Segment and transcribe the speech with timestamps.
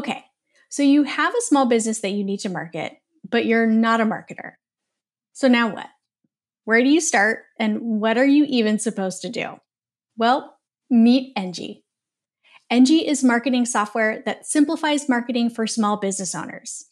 [0.00, 0.24] Okay,
[0.70, 2.96] so you have a small business that you need to market,
[3.28, 4.52] but you're not a marketer.
[5.34, 5.88] So now what?
[6.64, 9.60] Where do you start and what are you even supposed to do?
[10.16, 10.56] Well,
[10.88, 11.82] meet Enji.
[12.72, 16.86] Enji is marketing software that simplifies marketing for small business owners.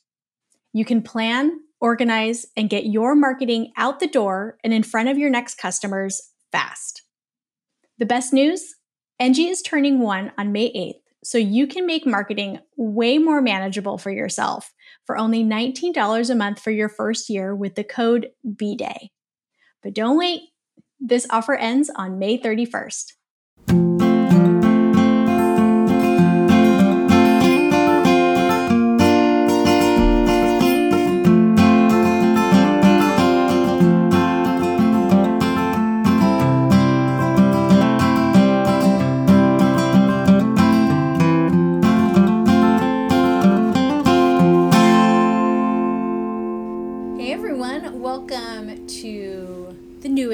[0.75, 5.17] You can plan, organize, and get your marketing out the door and in front of
[5.17, 6.21] your next customers
[6.53, 7.05] fast.
[7.97, 8.75] The best news
[9.19, 13.99] Enji is turning one on May 8th, so you can make marketing way more manageable
[13.99, 14.73] for yourself
[15.05, 19.09] for only $19 a month for your first year with the code BDAY.
[19.83, 20.41] But don't wait,
[20.99, 23.13] this offer ends on May 31st.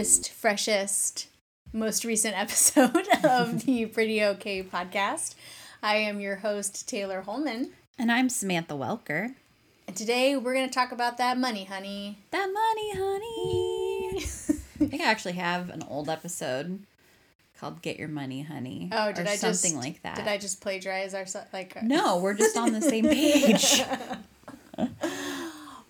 [0.05, 1.29] Newest, freshest,
[1.73, 5.35] most recent episode of the Pretty Okay podcast.
[5.83, 9.35] I am your host, Taylor Holman, And I'm Samantha Welker.
[9.87, 12.19] and today we're going to talk about that money, honey.
[12.33, 14.19] That money, honey.
[14.19, 16.81] I think I actually have an old episode
[17.59, 20.17] called "Get Your Money, Honey." Oh, did or I something just, like that?
[20.17, 21.83] Did I just plagiarize our like?
[21.83, 23.83] No, we're just on the same page.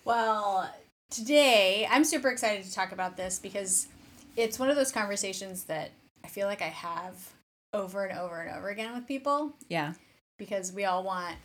[0.05, 0.73] Well,
[1.09, 3.87] today I'm super excited to talk about this because
[4.35, 5.91] it's one of those conversations that
[6.23, 7.33] I feel like I have
[7.73, 9.93] over and over and over again with people yeah,
[10.37, 11.35] because we all want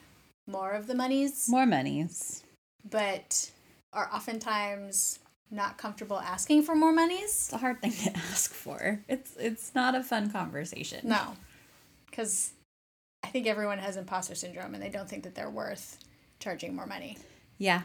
[0.47, 2.43] more of the monies, more monies.
[2.89, 3.51] but
[3.93, 5.19] are oftentimes
[5.51, 7.23] not comfortable asking for more monies.
[7.25, 9.01] It's a hard thing to ask for.
[9.09, 11.09] It's it's not a fun conversation.
[11.09, 11.37] No,
[12.07, 12.53] because
[13.23, 15.99] I think everyone has imposter syndrome and they don't think that they're worth
[16.39, 17.19] charging more money.
[17.59, 17.83] Yeah.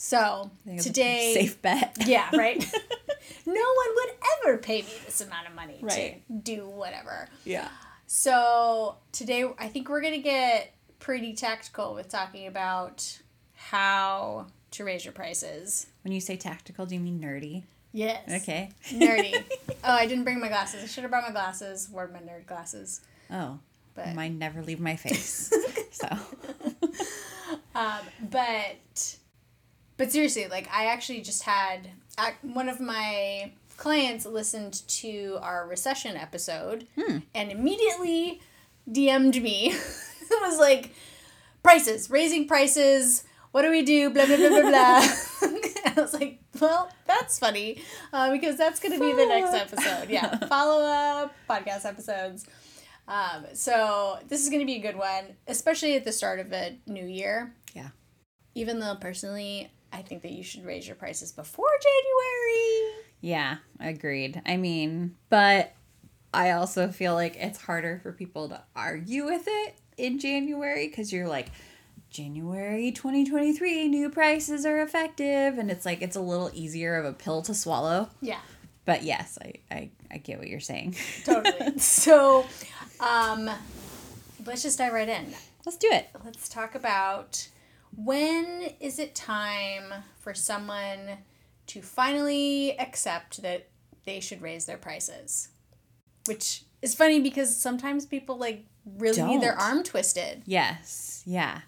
[0.00, 1.96] So today, safe bet.
[2.06, 2.58] Yeah, right.
[3.46, 4.10] no one would
[4.46, 6.22] ever pay me this amount of money Right.
[6.28, 7.28] to do whatever.
[7.44, 7.68] Yeah.
[8.06, 13.18] So today, I think we're gonna get pretty tactical with talking about
[13.54, 15.88] how to raise your prices.
[16.04, 17.64] When you say tactical, do you mean nerdy?
[17.92, 18.22] Yes.
[18.42, 18.70] Okay.
[18.90, 19.34] Nerdy.
[19.82, 20.84] oh, I didn't bring my glasses.
[20.84, 21.88] I should have brought my glasses.
[21.90, 23.00] Wore my nerd glasses.
[23.32, 23.58] Oh,
[23.96, 25.52] But mine never leave my face.
[25.90, 26.06] so
[27.74, 29.16] Um, but
[29.98, 31.90] but seriously, like I actually just had
[32.42, 36.86] one of my clients listened to our recession episode
[37.34, 38.40] and immediately
[38.90, 39.72] DM'd me.
[40.30, 40.94] it was like
[41.62, 43.24] prices, raising prices.
[43.52, 44.10] What do we do?
[44.10, 44.70] Blah blah blah blah blah.
[45.86, 47.82] I was like, well, that's funny
[48.12, 50.10] uh, because that's going to be the next episode.
[50.10, 52.46] Yeah, follow up podcast episodes.
[53.06, 56.52] Um, so this is going to be a good one, especially at the start of
[56.52, 57.88] a new year yeah.
[58.54, 63.04] even though personally I think that you should raise your prices before January.
[63.20, 64.40] Yeah, agreed.
[64.46, 65.72] I mean, but
[66.32, 71.12] I also feel like it's harder for people to argue with it in January because
[71.12, 71.48] you're like,
[72.10, 75.58] January 2023, new prices are effective.
[75.58, 78.08] And it's like, it's a little easier of a pill to swallow.
[78.22, 78.40] Yeah,
[78.84, 80.96] But yes, I, I, I get what you're saying.
[81.24, 81.78] totally.
[81.78, 82.46] so,
[83.00, 83.50] um,
[84.46, 85.34] let's just dive right in.
[85.66, 86.08] Let's do it.
[86.24, 87.48] Let's talk about
[87.96, 91.18] when is it time for someone
[91.68, 93.68] to finally accept that
[94.04, 95.48] they should raise their prices?
[96.26, 98.64] Which is funny because sometimes people like
[98.96, 100.42] really need their arm twisted.
[100.46, 101.22] Yes.
[101.26, 101.60] Yeah.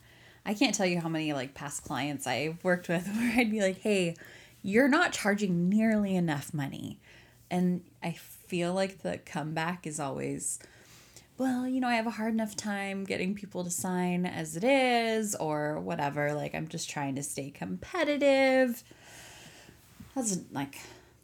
[0.45, 3.61] I can't tell you how many like past clients I've worked with where I'd be
[3.61, 4.17] like, hey,
[4.63, 6.99] you're not charging nearly enough money.
[7.51, 10.59] And I feel like the comeback is always,
[11.41, 14.63] well, you know, I have a hard enough time getting people to sign as it
[14.63, 16.35] is, or whatever.
[16.35, 18.85] Like, I'm just trying to stay competitive.
[20.15, 20.79] That's like,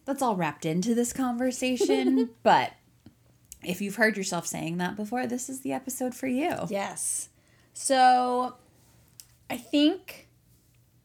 [0.06, 2.30] that's all wrapped into this conversation.
[2.42, 2.72] but
[3.62, 6.54] if you've heard yourself saying that before, this is the episode for you.
[6.70, 7.28] Yes.
[7.74, 8.54] So
[9.50, 10.28] I think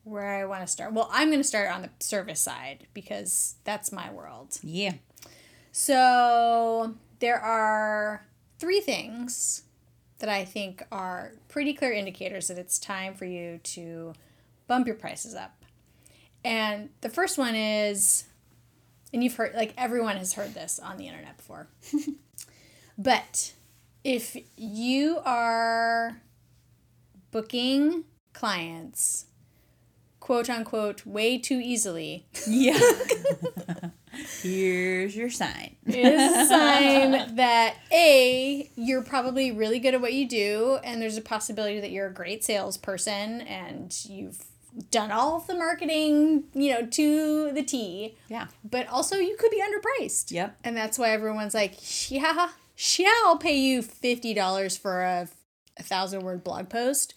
[0.05, 0.93] where I want to start.
[0.93, 4.57] Well, I'm going to start on the service side because that's my world.
[4.63, 4.93] Yeah.
[5.73, 8.25] So there are
[8.61, 9.63] three things
[10.19, 14.13] that I think are pretty clear indicators that it's time for you to
[14.67, 15.65] bump your prices up.
[16.45, 18.25] And the first one is,
[19.11, 21.67] and you've heard, like everyone has heard this on the internet before.
[22.99, 23.53] but
[24.03, 26.21] if you are
[27.31, 28.03] booking
[28.33, 29.25] clients,
[30.19, 32.79] quote unquote, way too easily, Yeah.
[34.41, 35.75] Here's your sign.
[35.85, 41.17] Is a sign that A, you're probably really good at what you do, and there's
[41.17, 44.43] a possibility that you're a great salesperson and you've
[44.89, 48.15] done all of the marketing, you know, to the T.
[48.29, 48.47] Yeah.
[48.63, 50.31] But also you could be underpriced.
[50.31, 50.57] Yep.
[50.63, 52.49] And that's why everyone's like, yeah,
[52.97, 55.27] yeah, I'll pay you fifty dollars for a,
[55.77, 57.13] a thousand word blog post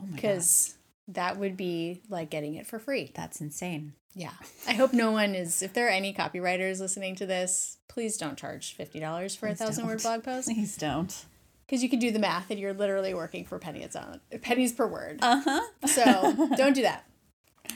[0.00, 0.16] Oh my god.
[0.16, 0.74] because
[1.08, 3.12] that would be like getting it for free.
[3.14, 3.92] That's insane.
[4.18, 4.32] Yeah.
[4.66, 5.60] I hope no one is.
[5.60, 9.50] If there are any copywriters listening to this, please don't charge fifty dollars for a
[9.50, 11.26] Please thousand word blog post Please don't.
[11.66, 14.86] because you can do the math and you're literally working for pennies on pennies per
[14.86, 15.18] word.
[15.20, 15.60] Uh huh.
[15.86, 17.04] So don't do that.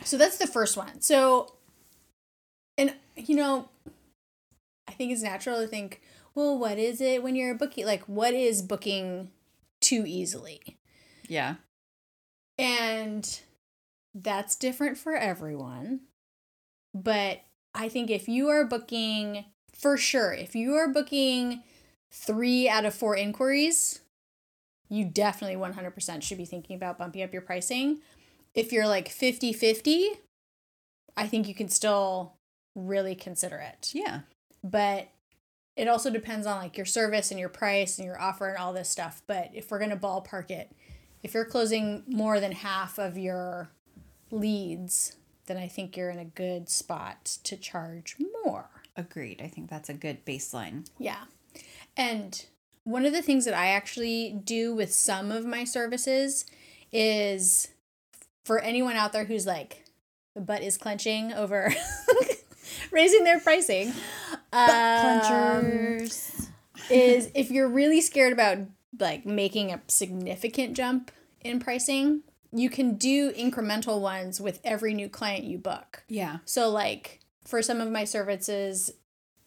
[0.05, 1.03] So that's the first one.
[1.03, 1.57] So,
[2.79, 3.69] and you know,
[4.89, 6.01] I think it's natural to think,
[6.35, 7.85] well, what is it when you're booking?
[7.85, 9.31] Like, what is booking
[9.81, 10.79] too easily?
[11.29, 11.57] Yeah.
[12.59, 13.41] And
[14.15, 16.01] that's different for everyone.
[16.95, 17.41] But
[17.75, 21.63] I think if you are booking, for sure, if you are booking
[22.11, 24.01] three out of four inquiries,
[24.89, 28.01] you definitely 100% should be thinking about bumping up your pricing.
[28.55, 30.11] If you're like 50 50,
[31.17, 32.35] I think you can still
[32.75, 33.93] really consider it.
[33.95, 34.21] Yeah.
[34.65, 35.09] But
[35.77, 38.73] it also depends on like your service and your price and your offer and all
[38.73, 39.23] this stuff.
[39.27, 40.73] But if we're going to ballpark it,
[41.23, 43.71] if you're closing more than half of your
[44.31, 45.17] leads,
[45.51, 48.15] then I think you're in a good spot to charge
[48.45, 48.71] more.
[48.97, 49.43] Agreed.
[49.43, 50.89] I think that's a good baseline.
[50.97, 51.25] Yeah.
[51.97, 52.47] And
[52.85, 56.47] one of the things that I actually do with some of my services
[56.93, 57.67] is
[58.45, 59.85] for anyone out there who's like,
[60.37, 61.75] the butt is clenching over
[62.93, 63.89] raising their pricing.
[64.53, 66.49] um, Clenchers.
[66.91, 68.59] is if you're really scared about
[69.01, 71.11] like making a significant jump
[71.41, 76.03] in pricing, you can do incremental ones with every new client you book.
[76.09, 76.39] Yeah.
[76.45, 78.91] So like for some of my services,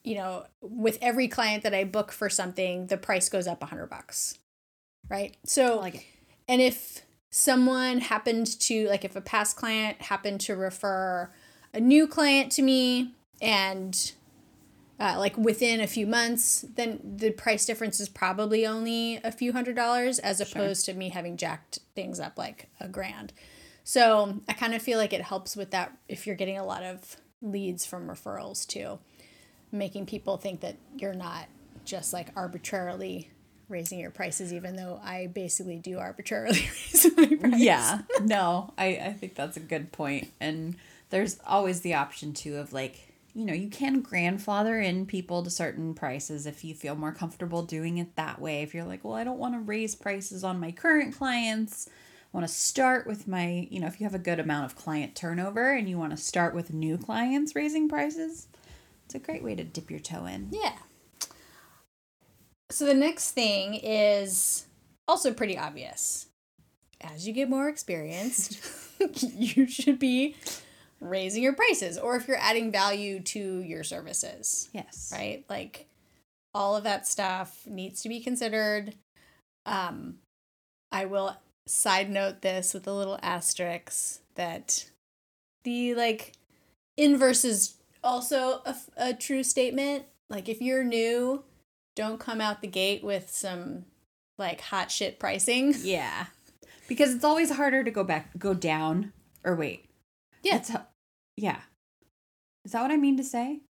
[0.03, 3.67] you know, with every client that I book for something, the price goes up a
[3.67, 4.37] hundred bucks.
[5.09, 5.35] Right.
[5.45, 6.07] So like
[6.47, 11.31] and if someone happened to, like, if a past client happened to refer
[11.73, 13.11] a new client to me
[13.41, 14.11] and
[15.03, 19.51] uh, like within a few months, then the price difference is probably only a few
[19.51, 23.33] hundred dollars as opposed to me having jacked things up like a grand.
[23.83, 26.83] So I kind of feel like it helps with that if you're getting a lot
[26.83, 28.97] of leads from referrals too,
[29.73, 31.47] making people think that you're not
[31.83, 33.29] just like arbitrarily
[33.67, 36.59] raising your prices, even though I basically do arbitrarily
[36.93, 37.59] raise my price.
[37.59, 38.01] Yeah.
[38.21, 40.31] No, I, I think that's a good point.
[40.39, 40.77] And
[41.09, 45.49] there's always the option too of like, you know, you can grandfather in people to
[45.49, 48.61] certain prices if you feel more comfortable doing it that way.
[48.61, 51.87] If you're like, well, I don't want to raise prices on my current clients.
[51.89, 54.75] I want to start with my, you know, if you have a good amount of
[54.75, 58.47] client turnover and you want to start with new clients raising prices,
[59.05, 60.49] it's a great way to dip your toe in.
[60.51, 60.77] Yeah.
[62.69, 64.65] So the next thing is
[65.07, 66.27] also pretty obvious.
[67.01, 68.59] As you get more experienced,
[69.21, 70.35] you should be
[71.09, 75.11] raising your prices or if you're adding value to your services, Yes.
[75.13, 75.43] right?
[75.49, 75.87] Like
[76.53, 78.93] all of that stuff needs to be considered.
[79.65, 80.17] Um
[80.91, 81.35] I will
[81.67, 84.89] side note this with a little asterisk that
[85.63, 86.33] the like
[86.97, 90.05] inverse is also a, a true statement.
[90.29, 91.43] Like if you're new,
[91.95, 93.85] don't come out the gate with some
[94.37, 95.73] like hot shit pricing.
[95.81, 96.25] Yeah.
[96.87, 99.13] Because it's always harder to go back, go down,
[99.43, 99.85] or wait.
[100.43, 100.57] Yeah.
[100.57, 100.71] It's,
[101.37, 101.59] yeah.
[102.65, 103.61] Is that what I mean to say?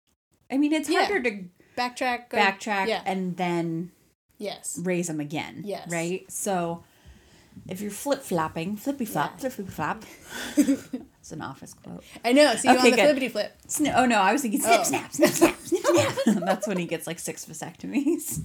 [0.52, 1.06] I mean, it's Yeah.
[1.06, 1.46] harder to
[1.78, 2.30] Backtrack.
[2.30, 3.02] Go, backtrack yeah.
[3.06, 3.92] and then
[4.38, 4.80] Yes.
[4.84, 5.62] raise them again.
[5.66, 5.90] Yes.
[5.92, 6.30] Right?
[6.32, 6.84] So
[7.68, 9.50] if you're flip flopping, flippy flop, Yeah.
[9.50, 10.04] flippy flop.
[11.24, 12.04] It's an office quote.
[12.26, 12.54] I know.
[12.56, 13.04] See you Okay, on the good.
[13.06, 13.58] flippity flip.
[13.66, 14.84] Sni- oh no, I was thinking snip, Oh.
[14.84, 16.16] snap, snip, snap, snip, snap.
[16.46, 18.44] That's when he gets like six vasectomies.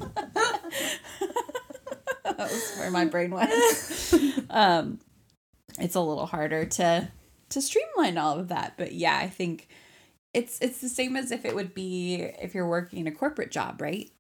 [2.25, 3.53] that was where my brain went.
[4.51, 5.01] um,
[5.79, 7.09] it's a little harder to
[7.51, 9.69] to streamline all of that, but yeah, I think
[10.35, 13.81] it's it's the same as if it would be if you're working a corporate job,
[13.81, 14.11] right?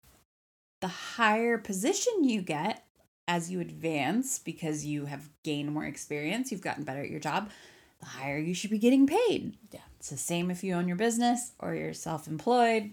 [0.80, 2.84] The higher position you get
[3.26, 7.50] as you advance because you have gained more experience, you've gotten better at your job,
[8.00, 9.56] the higher you should be getting paid.
[9.70, 9.80] Yeah.
[9.98, 12.92] It's the same if you own your business or you're self-employed.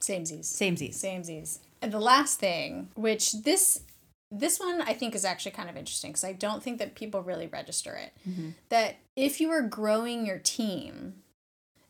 [0.00, 0.46] Samesies.
[0.46, 0.94] Samesies.
[0.94, 1.58] Samesies.
[1.80, 3.82] And the last thing, which this
[4.34, 7.22] this one I think is actually kind of interesting because I don't think that people
[7.22, 8.12] really register it.
[8.28, 8.54] Mhm.
[8.70, 11.22] That if you are growing your team,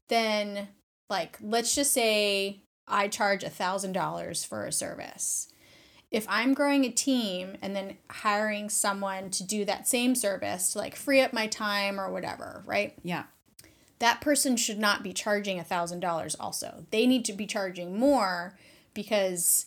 [0.08, 0.68] then
[1.08, 2.58] like let's just say
[2.88, 5.48] I charge a thousand dollars for a service.
[6.10, 10.78] If I'm growing a team and then hiring someone to do that same service to
[10.78, 12.94] like free up my time or whatever, right?
[13.02, 13.24] Yeah.
[14.00, 17.96] that person should not be charging a thousand dollars also they need to be charging
[17.96, 18.58] more
[18.94, 19.66] because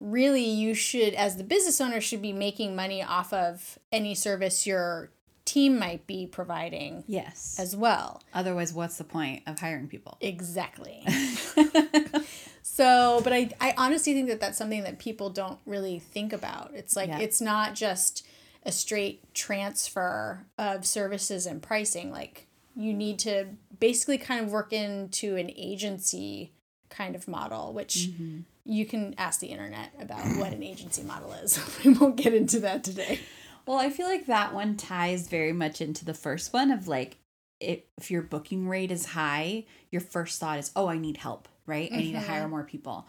[0.00, 4.66] really you should as the business owner should be making money off of any service
[4.66, 5.10] your
[5.44, 7.56] team might be providing Yes.
[7.58, 10.16] as well Otherwise, what's the point of hiring people?
[10.20, 11.04] exactly
[12.62, 16.72] so but I, I honestly think that that's something that people don't really think about
[16.74, 17.18] it's like Yeah.
[17.18, 18.26] it's not just
[18.64, 22.46] a straight transfer of services and pricing like
[22.76, 23.46] you need to
[23.78, 26.52] basically kind of work into an agency
[26.88, 28.40] kind of model which mm-hmm.
[28.64, 32.60] You can ask the internet about what an agency model is we won't get into
[32.60, 33.20] that today
[33.66, 37.16] Well, I feel like that one ties very much into the first one of like
[37.60, 41.48] if, if your booking rate is high, your first thought is, "Oh, I need help."
[41.66, 41.90] Right?
[41.90, 42.50] I need to hire mm-hmm.
[42.50, 43.08] more people.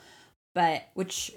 [0.53, 1.31] But which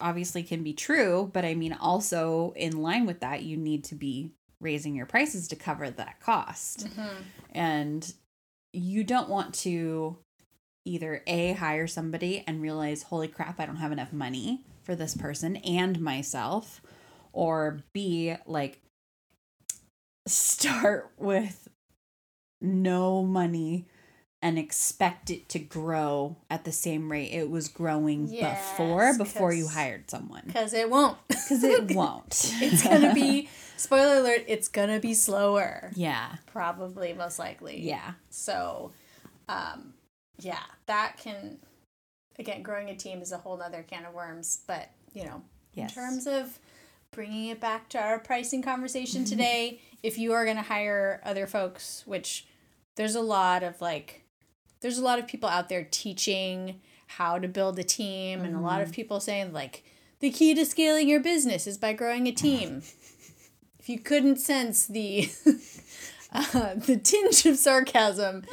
[0.00, 3.94] obviously can be true, but I mean also in line with that, you need to
[3.94, 6.86] be raising your prices to cover that cost.
[6.86, 7.22] Mm-hmm.
[7.50, 8.14] And
[8.72, 10.16] you don't want to
[10.84, 15.16] either A hire somebody and realize, "Holy crap, I don't have enough money for this
[15.16, 16.80] person and myself."
[17.34, 18.78] or B, like
[20.26, 21.68] start with
[22.60, 23.86] no money
[24.40, 29.52] and expect it to grow at the same rate it was growing before Yes, before
[29.52, 30.42] you hired someone.
[30.46, 31.16] because it won't.
[31.28, 32.52] Because it won't.
[32.60, 35.90] It's gonna be spoiler alert it's gonna be slower.
[35.94, 36.36] Yeah.
[36.46, 37.80] Probably most likely.
[37.80, 38.12] Yeah.
[38.30, 38.92] So
[39.48, 39.94] um
[40.42, 41.58] yeah that can
[42.38, 45.42] again growing a team is a whole other can of worms but you know
[45.74, 45.96] Yes.
[45.96, 46.58] in terms of
[47.12, 51.46] bringing it back to our pricing conversation today if you are going to hire other
[51.46, 52.46] folks which
[52.96, 54.22] there's a lot of like
[54.80, 58.60] there's a lot of people out there teaching how to build a team and a
[58.60, 59.84] lot of people saying like
[60.20, 62.82] the key to scaling your business is by growing a team.
[63.80, 65.28] If you couldn't sense the
[66.32, 68.44] uh, the tinge of sarcasm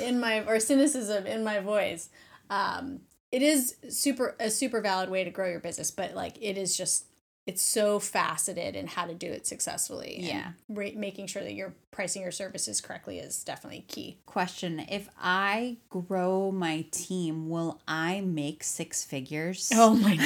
[0.00, 2.08] in my or cynicism in my voice
[2.50, 3.00] um
[3.32, 6.76] it is super a super valid way to grow your business but like it is
[6.76, 7.06] just
[7.46, 10.48] it's so faceted in how to do it successfully Yeah.
[10.68, 14.18] ra- making sure that you're pricing your services correctly is definitely key.
[14.26, 19.70] Question if i grow my team will i make six figures?
[19.74, 20.16] Oh my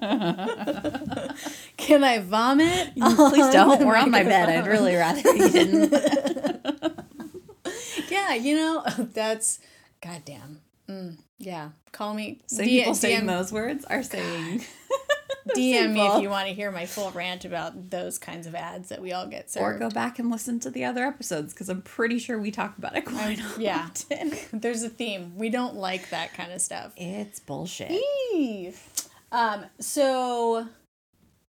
[0.00, 1.34] god.
[1.76, 2.94] Can i vomit?
[2.94, 3.80] Please don't.
[3.86, 4.48] We're on my bed.
[4.48, 6.66] I'd really rather you didn't
[8.20, 9.58] yeah you know that's
[10.02, 14.64] goddamn mm, yeah call me so people saying DM those words are saying
[15.56, 18.88] DM me if you want to hear my full rant about those kinds of ads
[18.90, 21.68] that we all get So or go back and listen to the other episodes because
[21.68, 23.88] I'm pretty sure we talk about it quite yeah.
[23.90, 24.32] often.
[24.52, 25.36] There's a theme.
[25.36, 26.92] We don't like that kind of stuff.
[26.96, 27.90] It's bullshit.
[27.90, 28.74] Eee.
[29.32, 30.68] Um, so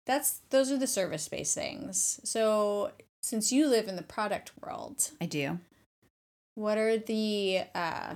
[0.06, 2.20] that's those are the service based things.
[2.24, 2.92] So
[3.22, 5.58] since you live in the product world, I do.
[6.54, 8.14] What are the uh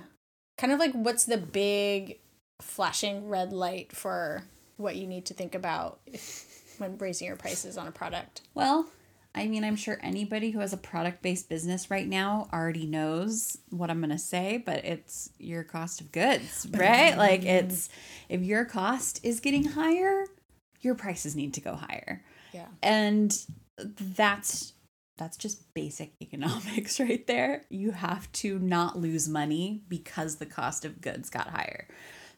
[0.57, 2.19] kind of like what's the big
[2.61, 4.45] flashing red light for
[4.77, 8.43] what you need to think about if, when raising your prices on a product?
[8.55, 8.89] Well,
[9.35, 13.59] I mean, I'm sure anybody who has a product based business right now already knows
[13.71, 17.17] what I'm going to say, but it's your cost of goods, right?
[17.17, 17.89] like, it's
[18.29, 20.25] if your cost is getting higher,
[20.81, 22.25] your prices need to go higher.
[22.53, 22.67] Yeah.
[22.83, 23.37] And
[23.77, 24.73] that's
[25.19, 27.65] that's just basic economics right there.
[27.69, 31.87] You have to not lose money because the cost of goods got higher.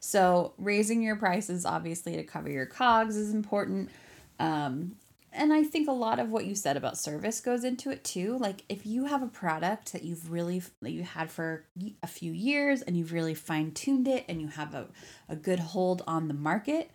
[0.01, 3.91] So, raising your prices obviously to cover your cogs is important.
[4.39, 4.97] Um,
[5.33, 8.37] and I think a lot of what you said about service goes into it too.
[8.39, 11.65] Like if you have a product that you've really that you had for
[12.03, 14.87] a few years and you've really fine tuned it and you have a,
[15.29, 16.91] a good hold on the market,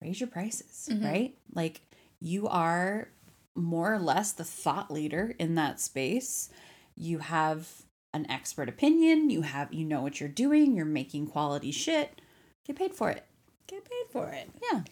[0.00, 1.04] raise your prices, Mhm.
[1.04, 1.36] right?
[1.54, 1.80] Like
[2.20, 3.08] you are
[3.56, 6.50] more or less the thought leader in that space.
[6.94, 7.68] You have
[8.12, 12.20] an expert opinion, you have you know what you're doing, you're making quality shit.
[12.66, 13.24] Get paid for it.
[13.66, 14.50] Get paid for it.
[14.72, 14.82] Yeah.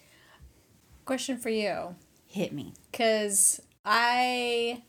[1.05, 1.95] Question for you.
[2.27, 2.75] Hit me.
[2.91, 4.83] because I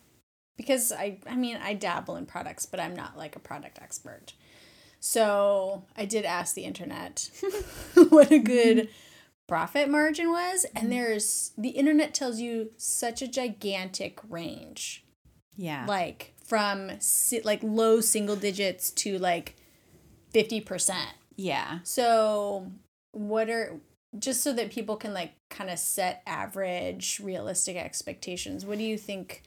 [0.58, 4.34] because I I mean I dabble in products, but I'm not like a product expert.
[5.00, 7.29] So I did ask the internet
[8.10, 8.89] what a good
[9.48, 10.90] profit margin was, and mm-hmm.
[10.90, 15.04] there's the internet tells you such a gigantic range,
[15.56, 15.86] Yeah.
[15.88, 19.56] like from si- like low single digits to like
[20.32, 21.10] fifty percent.
[21.36, 21.80] yeah.
[21.84, 22.72] So,
[23.12, 23.80] what are
[24.18, 28.98] just so that people can like kind of set average realistic expectations, what do you
[28.98, 29.44] think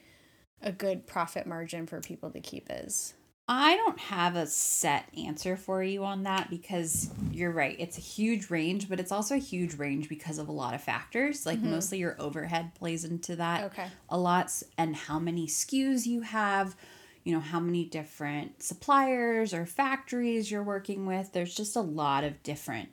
[0.61, 3.15] a good profit margin for people to keep is?
[3.51, 7.75] I don't have a set answer for you on that because you're right.
[7.79, 10.83] It's a huge range, but it's also a huge range because of a lot of
[10.83, 11.47] factors.
[11.47, 11.71] Like Mhm.
[11.71, 13.87] mostly your overhead plays into that Okay.
[14.11, 16.77] a lot and how many SKUs you have,
[17.25, 21.33] you know, how many different suppliers or factories you're working with.
[21.33, 22.91] There's just a lot of different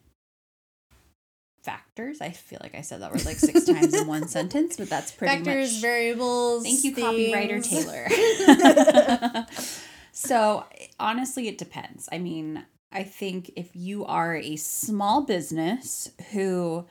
[1.63, 2.21] factors.
[2.21, 5.11] I feel like I said that word like six times in one sentence, but that's
[5.11, 5.81] pretty Factors, much.
[5.81, 6.63] variables.
[6.63, 7.33] Thank you, things.
[7.33, 9.45] copywriter Taylor.
[10.15, 10.63] so
[10.97, 12.07] honestly, it depends.
[12.09, 16.85] I mean, I think if you are a small business who,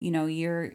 [0.00, 0.72] you know, you're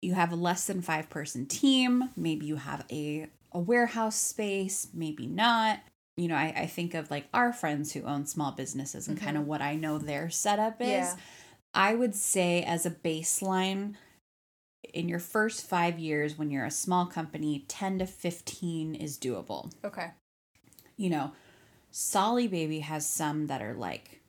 [0.00, 4.88] you have a less than five person team, maybe you have a a warehouse space,
[4.94, 5.80] maybe not.
[6.16, 9.36] You know, I, I think of like our friends who own small businesses and kind
[9.36, 9.50] of mm-hmm.
[9.50, 10.88] what I know their setup is.
[10.88, 11.16] Yeah.
[11.74, 13.94] I would say, as a baseline,
[14.92, 19.72] in your first five years, when you're a small company, 10 to 15 is doable.
[19.84, 20.10] Okay.
[20.96, 21.32] You know,
[21.90, 24.20] Solly Baby has some that are like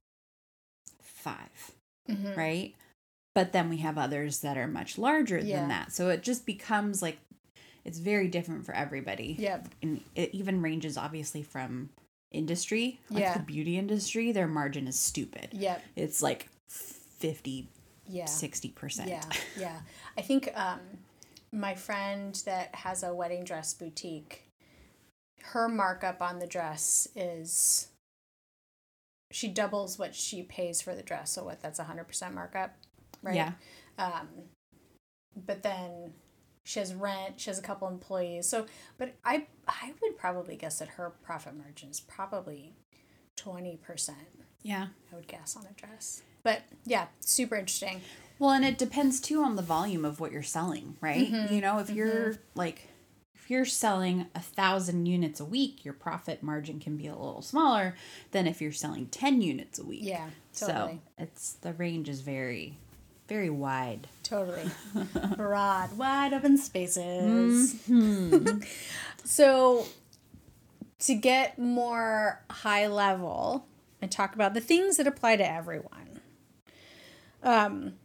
[1.01, 1.71] 5
[2.09, 2.35] Mhm.
[2.35, 2.75] right?
[3.33, 5.59] But then we have others that are much larger Yeah.
[5.61, 5.91] than that.
[5.93, 7.19] So it just becomes like
[7.85, 9.35] it's very different for everybody.
[9.37, 9.67] Yep.
[9.81, 11.89] And it even ranges obviously from
[12.31, 13.01] industry.
[13.09, 13.33] Like Yeah.
[13.37, 15.49] the beauty industry, their margin is stupid.
[15.51, 15.81] Yep.
[15.97, 17.67] It's like 50,
[18.07, 18.25] Yeah.
[18.25, 19.09] 60%.
[19.09, 19.23] Yeah.
[19.57, 19.81] Yeah.
[20.17, 20.79] I think um,
[21.51, 24.42] my friend that has a wedding dress boutique,
[25.51, 27.87] her markup on the dress is
[29.31, 31.31] she doubles what she pays for the dress.
[31.31, 31.61] So what?
[31.61, 32.75] That's a hundred percent markup,
[33.21, 33.35] right?
[33.35, 33.51] Yeah.
[33.97, 34.27] Um,
[35.35, 36.13] but then
[36.63, 37.39] she has rent.
[37.39, 38.47] She has a couple employees.
[38.47, 42.73] So, but I I would probably guess that her profit margin is probably
[43.35, 44.17] twenty percent.
[44.61, 44.87] Yeah.
[45.11, 46.21] I would guess on a dress.
[46.43, 48.01] But yeah, super interesting.
[48.39, 51.31] Well, and it depends too on the volume of what you're selling, right?
[51.31, 51.53] Mm-hmm.
[51.53, 52.87] You know, if you're like
[53.43, 57.41] if you're selling a thousand units a week, your profit margin can be a little
[57.41, 57.93] smaller
[58.31, 59.99] than if you're selling ten units a week.
[60.03, 61.01] Yeah, totally.
[61.17, 62.77] So it's the range is very,
[63.27, 64.07] very wide.
[64.23, 64.71] Totally.
[65.35, 67.75] Broad, wide open spaces.
[69.25, 69.87] so,
[70.99, 73.65] to get more high level
[74.01, 76.21] and talk about the things that apply to everyone,
[77.43, 77.95] um,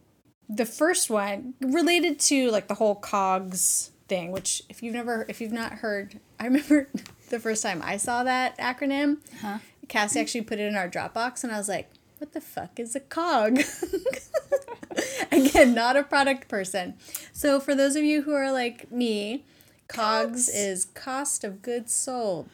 [0.49, 5.39] the first one related to like the whole COGS thing, which if you've never, if
[5.39, 6.89] you've not heard, I remember
[7.29, 9.17] the first time I saw that acronym.
[9.41, 9.59] Huh?
[9.87, 12.95] Cassie actually put it in our Dropbox, and I was like, "What the fuck is
[12.95, 13.59] a cog?"
[15.31, 16.95] Again, not a product person.
[17.31, 19.45] So for those of you who are like me,
[19.87, 20.49] cogs, Cogs.
[20.49, 22.49] is cost of goods sold.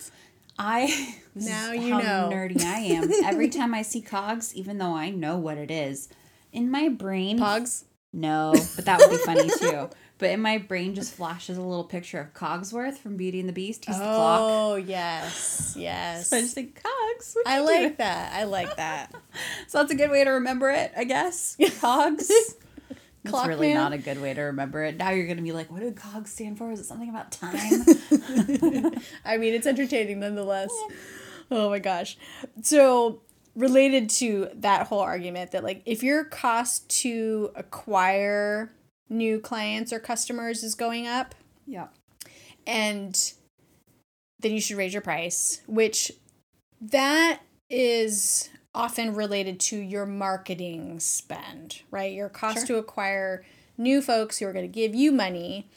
[0.58, 2.29] I Now you how know.
[2.32, 3.10] nerdy I am.
[3.25, 6.08] Every time I see cogs, even though I know what it is,
[6.53, 7.84] in my brain Pogs.
[8.13, 9.89] No, but that would be funny too.
[10.17, 13.54] But in my brain just flashes a little picture of Cogsworth from Beauty and the
[13.54, 13.84] Beast.
[13.86, 14.39] He's the clock.
[14.41, 16.30] Oh yes, yes.
[16.30, 17.34] So I just think Cogs.
[17.34, 18.34] what I you like doing?" that.
[18.34, 19.12] I like that.
[19.67, 21.58] So that's a good way to remember it, I guess.
[21.82, 22.30] Cogs.
[22.30, 23.78] It's Clock really man.
[23.78, 24.97] not a good way to remember it.
[24.97, 26.71] Now you're gonna be like, what did Cogs stand for?
[26.71, 27.84] Is it something about time?
[29.25, 30.69] I mean, it's entertaining nonetheless.
[31.51, 32.17] Oh my gosh.
[32.62, 33.21] So,
[33.56, 38.71] related to that whole argument that like if your cost to acquire
[39.09, 41.35] new clients or customers is going up
[41.67, 41.87] yeah.
[42.65, 43.33] and
[44.39, 46.11] then you should raise your price, which
[46.81, 47.39] that
[47.69, 52.13] is often related to your marketing spend, right?
[52.13, 52.67] Your cost Sure.
[52.67, 53.43] to acquire
[53.77, 55.67] new folks who are going to give you money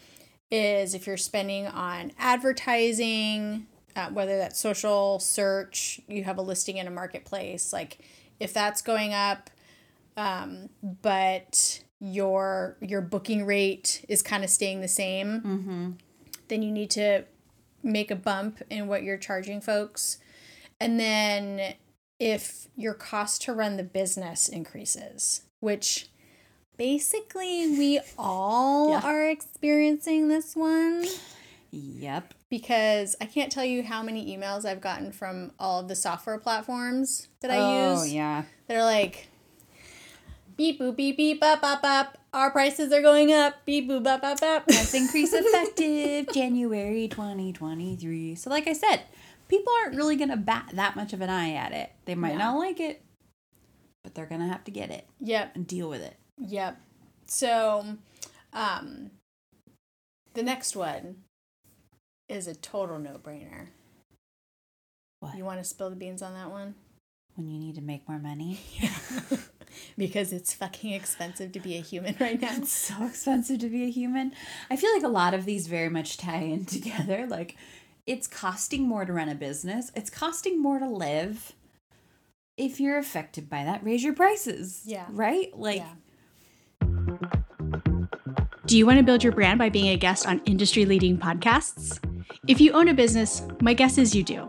[0.50, 6.78] is if you're spending on advertising, uh, whether that's social search, you have a listing
[6.78, 7.98] in a marketplace, like
[8.40, 9.50] if that's going up,
[10.16, 10.68] um,
[11.02, 15.90] but your your booking rate is kind of staying the same, Mm-hmm.
[16.48, 17.24] then you need to
[17.82, 20.18] make a bump in what you're charging folks.
[20.80, 21.74] And then
[22.20, 26.08] if your cost to run the business increases, which
[26.76, 29.00] basically we all Yeah.
[29.04, 31.04] are experiencing this one
[31.70, 32.34] Yep.
[32.48, 36.38] because I can't tell you how many emails I've gotten from all of the software
[36.38, 38.44] platforms that I oh use Oh, yeah.
[38.68, 39.27] They're like
[40.59, 44.23] beep boop beep beep up up up our prices are going up beep boop up
[44.23, 48.35] up up Price increase effective January 2023.
[48.35, 49.03] So, like I said,
[49.49, 51.90] people aren't really going to bat that much of an eye at it.
[52.05, 52.53] They might No.
[52.53, 53.03] not like it,
[54.05, 56.16] but they're going to have to get it yep and deal with it.
[56.38, 56.79] Yep.
[57.29, 57.97] So,
[58.53, 59.11] um,
[60.35, 61.23] the next one
[62.29, 63.68] is a total no brainer.
[65.21, 65.37] What?
[65.37, 66.75] You want to spill the beans on that one?
[67.37, 68.61] When you need to make more money.
[69.96, 72.50] because it's fucking expensive to be a human right now.
[72.56, 74.32] It's so expensive to be a human.
[74.70, 77.26] I feel like a lot of these very much tie in together.
[77.26, 77.56] Like,
[78.06, 81.52] it's costing more to run a business, it's costing more to live.
[82.56, 84.82] If you're affected by that, raise your prices.
[84.84, 85.06] Yeah.
[85.10, 85.56] Right?
[85.56, 85.92] Like, Yeah.
[88.66, 91.98] Do you want to build your brand by being a guest on industry leading podcasts?
[92.46, 94.46] If you own a business, my guess is you do.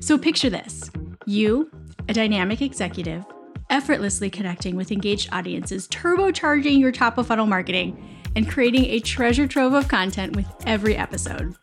[0.00, 0.90] So picture this
[1.26, 1.70] you,
[2.08, 3.24] a dynamic executive,
[3.72, 9.48] effortlessly connecting with engaged audiences, turbocharging your top of funnel marketing, and creating a treasure
[9.48, 11.56] trove of content with every episode.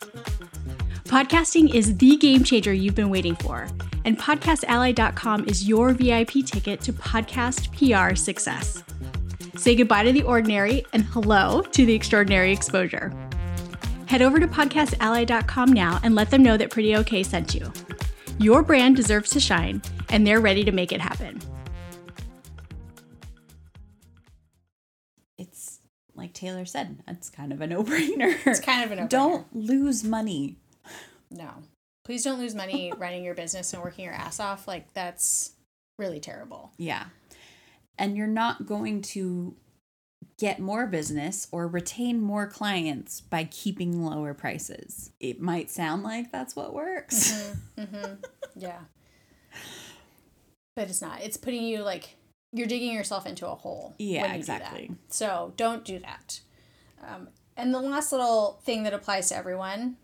[1.06, 3.67] Podcasting is the game changer you've been waiting for,
[4.06, 8.84] and podcastally.com is your VIP ticket to podcast PR success.
[9.56, 13.13] Say goodbye to the ordinary and hello to the extraordinary exposure.
[14.08, 17.72] Head over to podcastally.com now and let them know that Pretty OK sent you.
[18.39, 21.39] Your brand deserves to shine, and they're ready to make it happen.
[26.20, 28.36] Like Taylor said, it's kind of a no brainer.
[28.46, 29.10] It's kind of a no-brainer.
[29.10, 30.58] Don't lose money.
[31.32, 31.50] No.
[32.04, 34.68] Please don't lose money running your business and working your ass off.
[34.68, 35.54] Like, that's
[35.98, 36.72] really terrible.
[36.78, 37.06] Yeah.
[37.98, 39.56] And you're not going to
[40.40, 45.12] get more business or retain more clients by keeping lower prices.
[45.20, 47.54] It might sound like that's what works.
[47.78, 48.14] Mm-hmm.
[48.56, 48.80] Yeah.
[50.76, 51.22] But it's not.
[51.22, 52.18] It's putting you like
[52.52, 53.96] you're digging yourself into a hole.
[54.00, 54.92] Yeah, you do exactly.
[55.10, 56.42] So don't do that.
[57.08, 59.98] Um, and the last little thing that applies to everyone,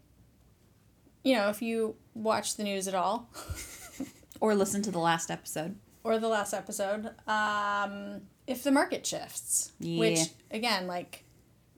[1.23, 3.29] you know, if you watch the news at all
[4.41, 5.75] Or listen to the last episode.
[6.03, 10.19] or the last episode, um, if the market shifts, which
[10.51, 11.23] again, like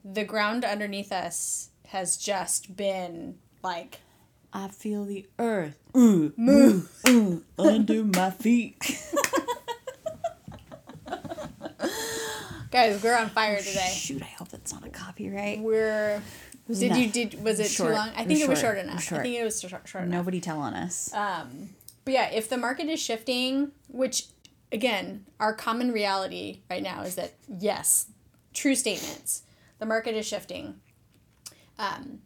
[0.04, 4.00] the ground underneath us has just been like
[4.52, 6.90] I feel the earth move
[7.58, 8.98] under my feet.
[12.70, 13.90] guys, we're on fire today.
[13.94, 15.60] Shoot, I hope that's not a copyright.
[15.60, 16.22] We're
[16.68, 17.90] did you did was it, short.
[17.90, 18.08] too long?
[18.10, 18.76] I It think was it was short.
[18.76, 19.02] short It was enough.
[19.04, 19.20] short.
[19.20, 20.18] I think it was short, short enough.
[20.18, 21.12] Nobody telling us.
[21.14, 21.70] Um,
[22.04, 24.26] but yeah, if the market is shifting, which
[24.70, 28.06] again, our common reality right now is that yes,
[28.52, 29.42] true statements.
[29.78, 30.80] The market is shifting.
[31.78, 32.20] Um,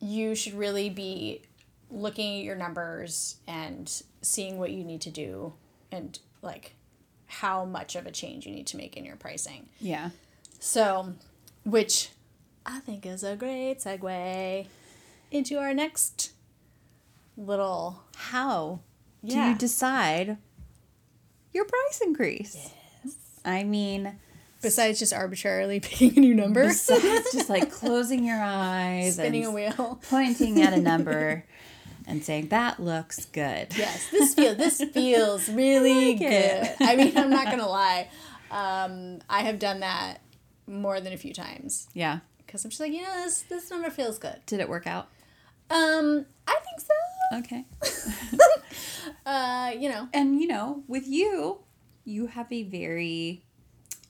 [0.00, 1.42] you should really be
[1.90, 5.52] looking at your numbers and seeing what you need to do
[5.92, 6.73] and like
[7.40, 9.68] how much of a change you need to make in your pricing.
[9.80, 10.10] yeah.
[10.60, 11.12] So,
[11.64, 12.10] which
[12.64, 14.66] I think is a great segue
[15.30, 16.32] into our next
[17.36, 18.80] little How
[19.24, 19.50] do Yeah.
[19.50, 20.38] you decide
[21.52, 22.70] your price increase?
[23.44, 24.16] I mean,
[24.62, 29.50] besides just arbitrarily picking a new number, besides just like closing your eyes spinning a
[29.50, 30.00] wheel.
[30.08, 31.44] pointing at a number
[32.06, 33.68] and saying that looks good.
[33.76, 36.32] Yes, this feels this feels really like good.
[36.32, 36.76] it.
[36.80, 38.08] I mean, I'm not gonna lie,
[38.50, 40.20] um, I have done that
[40.66, 42.20] more than a few times Yeah.
[42.38, 44.40] because I'm just like, you know, this this number feels good.
[44.46, 45.08] Did it work out?
[45.70, 47.38] Um, I think so.
[47.38, 47.64] Okay.
[49.26, 51.60] Uh, you know, And you know, with you,
[52.04, 53.42] you have a very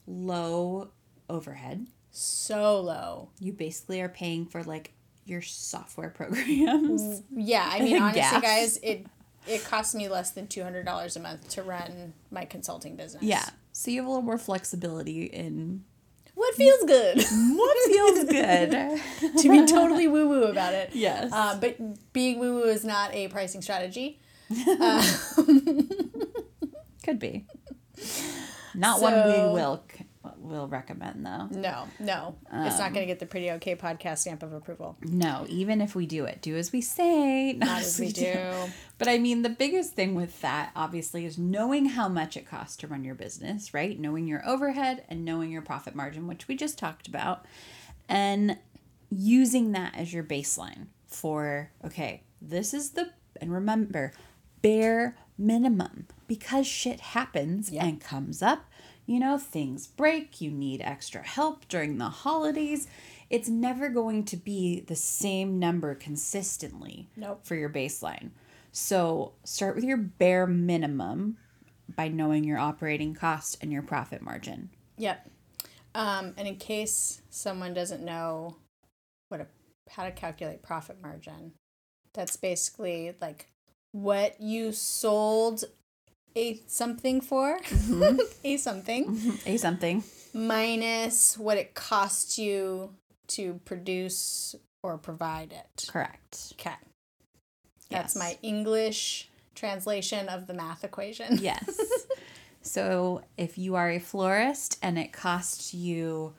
[0.07, 0.89] low
[1.29, 1.87] overhead.
[2.11, 3.29] so low.
[3.39, 4.91] You basically are paying for like
[5.25, 7.21] your software programs.
[7.31, 8.41] Yeah, I mean, honestly, Gas.
[8.41, 9.05] guys, it
[9.47, 13.23] it costs me less than two hundred dollars a month to run my consulting business.
[13.23, 13.45] Yeah.
[13.73, 15.83] So you have a little more flexibility in
[16.33, 18.71] what feels good what feels good.
[19.39, 20.91] to be totally woo woo about it.
[20.93, 21.31] Yes.
[21.33, 21.77] Uh, but
[22.13, 24.19] being woo woo is not a pricing strategy.
[27.03, 27.45] Could be.
[28.73, 29.83] Not one we So- will
[30.37, 31.47] will recommend though.
[31.51, 32.79] No, no, it's Um.
[32.79, 34.97] not going to get the pretty okay podcast stamp of approval.
[35.01, 38.35] No, even if we do it, do as we say, not, Not as we do.
[38.97, 42.77] But I mean, the biggest thing with that, obviously, is knowing how much it costs
[42.77, 43.99] to run your business, right?
[43.99, 47.45] Knowing your overhead and knowing your profit margin, which we just talked about,
[48.09, 48.57] and
[49.09, 53.09] using that as your baseline for, okay, this is the,
[53.41, 54.11] and remember,
[54.61, 57.85] bare minimum because shit happens Yeah.
[57.85, 58.65] and comes up.
[59.05, 62.87] You know, things break, you need extra help during the holidays.
[63.29, 67.41] It's never going to be the same number consistently Nope.
[67.43, 68.31] for your baseline.
[68.71, 71.37] So start with your bare minimum
[71.95, 74.69] by knowing your operating cost and your profit margin.
[74.97, 75.29] Yep.
[75.93, 78.57] Um, and in case someone doesn't know
[79.29, 79.47] what a
[79.91, 81.53] how to calculate profit margin,
[82.13, 83.47] that's basically like
[83.91, 85.63] what you sold
[86.35, 88.17] a something for, mm-hmm.
[88.43, 89.49] a something, mm-hmm.
[89.49, 90.03] A something.
[90.33, 92.91] minus what it costs you
[93.27, 95.87] to produce or provide it.
[95.87, 96.53] Correct.
[96.59, 96.75] Okay.
[97.89, 98.15] That's Yes.
[98.15, 101.37] my English translation of the math equation.
[101.41, 101.79] Yes.
[102.61, 106.33] so if you are a florist and it costs you,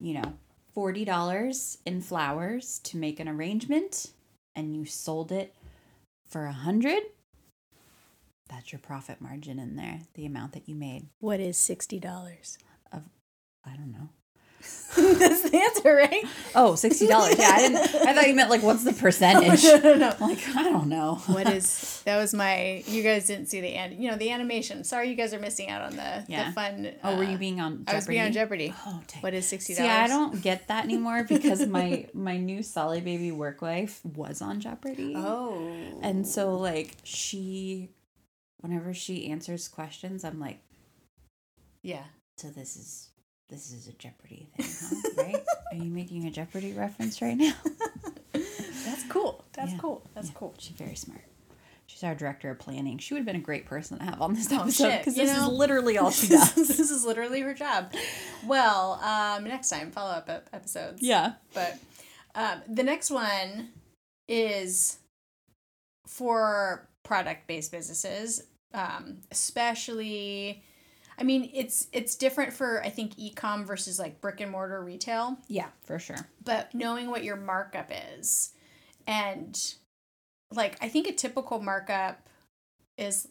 [0.00, 0.34] you know,
[0.76, 4.10] $40 in flowers to make an arrangement
[4.56, 5.54] and you sold it
[6.26, 7.02] for a hundred,
[8.52, 11.06] that's your profit margin in there, the amount that you made.
[11.20, 12.58] What is sixty dollars?
[12.92, 13.02] Of
[13.64, 14.10] I don't know.
[14.94, 16.24] That's the answer, right?
[16.54, 17.08] Oh, $60.
[17.08, 19.64] Yeah, I didn't I thought you meant like what's the percentage?
[19.64, 20.14] no, no, no.
[20.20, 21.16] Like, I don't know.
[21.26, 22.16] What is that?
[22.16, 24.84] Was my you guys didn't see the end, you know the animation?
[24.84, 26.46] Sorry, you guys are missing out on the Yeah.
[26.46, 26.92] the fun.
[27.02, 27.92] Oh, were uh, you being on Jeopardy?
[27.92, 28.74] I was being on Jeopardy.
[28.86, 29.22] Oh, dang.
[29.22, 29.78] What is $60?
[29.78, 34.40] Yeah, I don't get that anymore because my my new Solly baby work wife was
[34.40, 35.14] on Jeopardy.
[35.16, 37.88] Oh, And so like she
[38.62, 40.58] whenever she answers questions, I'm like,
[41.82, 42.04] yeah.
[42.38, 43.10] so this is
[43.50, 45.10] this is a Jeopardy thing, huh?
[45.22, 45.44] Right?
[45.72, 47.52] Are you making a Jeopardy reference right now?
[48.32, 49.44] That's cool.
[49.52, 49.78] That's Yeah.
[49.78, 50.02] cool.
[50.14, 50.54] That's Yeah, cool.
[50.58, 51.20] She's very smart.
[51.86, 52.96] She's our director of planning.
[52.96, 55.26] She would have been a great person to have on this Oh, episode because You
[55.26, 55.48] this know?
[55.50, 56.54] is literally all she does.
[56.54, 57.92] this is literally her job.
[58.46, 61.02] Well, um, next time follow up episodes.
[61.02, 61.34] yeah.
[61.52, 61.78] But
[62.34, 63.68] um, the next one
[64.28, 64.96] is
[66.06, 70.62] for product based businesses, um, especially.
[71.18, 75.36] I mean, it's it's different for I think ecom versus like brick and mortar retail,
[75.48, 76.26] Yeah, for sure.
[76.44, 78.54] but knowing what your markup is,
[79.06, 79.58] and
[80.52, 82.28] like I think a typical markup
[82.96, 83.28] is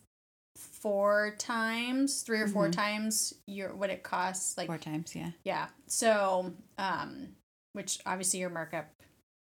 [0.55, 2.71] four times, three or 4 Mhm.
[2.71, 4.57] times your what it costs.
[4.57, 5.31] Like Four times, yeah.
[5.43, 5.69] yeah.
[5.87, 7.35] So, um,
[7.73, 8.87] which obviously your markup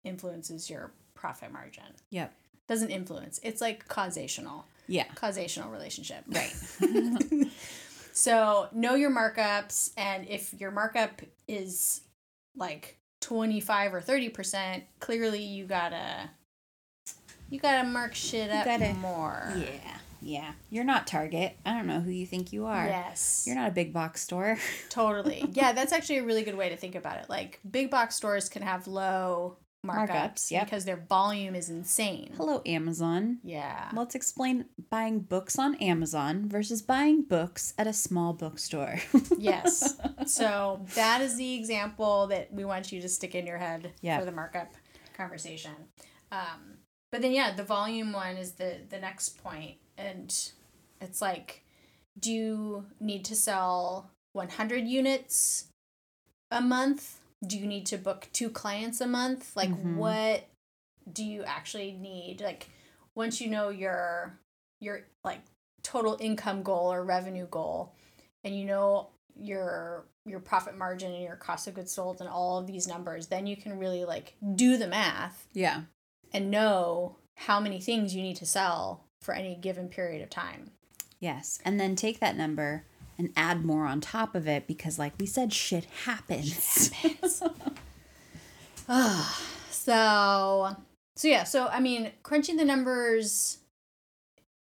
[0.05, 1.85] influences your profit margin.
[2.11, 2.33] Yep.
[2.69, 3.41] Doesn't influence.
[3.43, 5.07] It's like causational, Yeah.
[5.15, 6.25] causational relationship.
[6.29, 6.53] Right.
[8.15, 12.03] So know your markups, and if your markup is
[12.55, 16.29] like twenty five or thirty percent, clearly you gotta
[17.49, 19.53] you gotta mark shit up gotta- more.
[19.57, 19.99] yeah.
[20.25, 20.53] Yeah.
[20.71, 21.57] You're not Target.
[21.67, 22.87] I don't know who you think you are.
[22.87, 23.43] Yes.
[23.45, 24.57] You're not a big box store.
[24.89, 25.45] Totally.
[25.53, 27.29] Yeah, that's actually a really good way to think about it.
[27.29, 30.65] Like big box stores can have low markups, Markups, yep.
[30.67, 32.33] because their volume is insane.
[32.37, 33.39] Hello, Amazon.
[33.43, 33.91] Yeah.
[33.93, 39.01] Let's explain buying books on Amazon versus buying books at a small bookstore.
[39.39, 39.97] yes.
[40.27, 44.19] So that is the example that we want you to stick in your head Yeah.
[44.19, 44.73] for the markup
[45.17, 45.73] conversation.
[46.31, 46.79] Um,
[47.11, 50.33] but then yeah, the volume one is the the next point, and
[51.01, 51.63] it's like,
[52.19, 55.67] do you need to sell one hundred units
[56.51, 57.19] a month?
[57.47, 59.57] Do you need to book two clients a month?
[59.57, 59.97] Like Mhm.
[59.97, 60.45] what
[61.11, 62.41] do you actually need?
[62.41, 62.69] Like
[63.15, 64.39] once you know your
[64.81, 65.41] your like
[65.83, 67.93] total income goal or revenue goal
[68.45, 72.59] and you know your your profit margin and your cost of goods sold and all
[72.59, 75.83] of these numbers, then you can really like do the math yeah.
[76.33, 80.71] and know how many things you need to sell for any given period of time.
[81.19, 81.59] Yes.
[81.65, 82.85] And then take that number
[83.23, 86.91] and add more on top of it because, like we said, shit happens.
[88.89, 90.77] Ah, so,
[91.15, 93.59] so yeah, so I mean, crunching the numbers,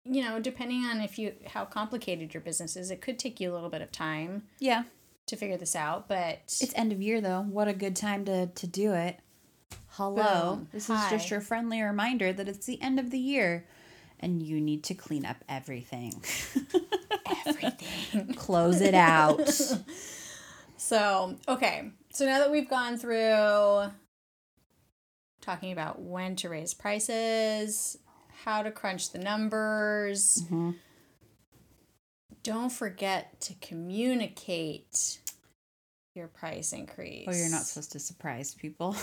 [0.05, 3.51] you know, depending on if you how complicated your business is, it could take you
[3.51, 4.85] a little bit of time yeah.
[5.27, 7.41] to figure this out, but It's end of year though.
[7.41, 9.19] What a good time to to do it.
[9.89, 10.57] Hello.
[10.57, 10.69] Boom.
[10.73, 13.65] This is just your friendly reminder that it's the end of the year
[14.21, 16.15] and you need to clean up everything.
[17.47, 18.35] everything.
[18.37, 19.41] Close it out.
[20.77, 21.91] So, okay.
[22.13, 23.91] So now that we've gone through
[25.41, 27.97] talking about when to raise prices,
[28.45, 30.75] how to crunch the numbers, Mhm.
[32.43, 35.21] don't forget to communicate
[36.15, 37.29] your price increase.
[37.29, 38.95] Oh, you're not supposed to surprise people.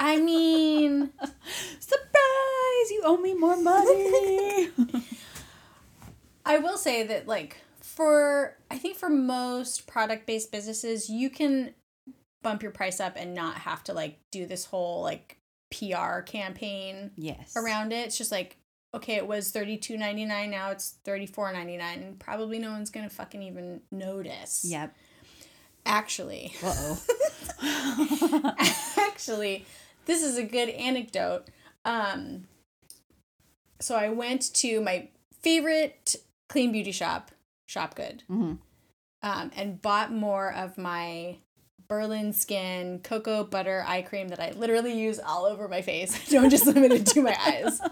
[0.00, 1.10] I mean,
[1.78, 2.09] Surprise!
[2.88, 4.70] You owe me more money.
[6.44, 11.74] I will say that like for I think for most product based businesses, you can
[12.42, 15.38] bump your price up and not have to like do this whole like
[15.70, 17.54] PR campaign yes.
[17.56, 18.06] around it.
[18.06, 18.56] It's just like
[18.94, 22.58] okay, it was thirty two ninety nine, now it's thirty four ninety nine, and probably
[22.58, 24.64] no one's gonna fucking even notice.
[24.64, 24.96] Yep.
[25.86, 26.96] Actually, Uh
[27.62, 28.54] oh.
[28.98, 29.64] actually,
[30.06, 31.48] this is a good anecdote.
[31.84, 32.44] Um,
[33.80, 35.08] so I went to my
[35.40, 36.16] favorite
[36.48, 37.30] clean beauty shop,
[37.66, 38.54] Shop Good, hmm
[39.22, 41.36] um, and bought more of my
[41.88, 46.14] Berlin Skin cocoa butter eye cream that I literally use all over my face.
[46.28, 47.80] I don't just limit it to my eyes.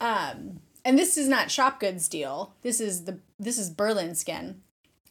[0.00, 2.54] Um, and this is not Shop Goods deal.
[2.62, 4.62] This is the this is Berlin Skin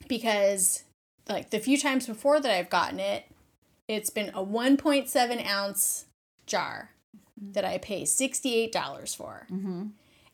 [0.09, 0.83] because
[1.29, 3.23] like the few times before that I've gotten it,
[3.87, 6.07] it's been a 1.7 ounce
[6.45, 6.89] jar
[7.41, 9.45] that I pay $68 for.
[9.49, 9.87] hmm